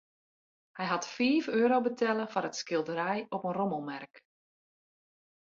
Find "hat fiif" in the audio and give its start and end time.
0.91-1.45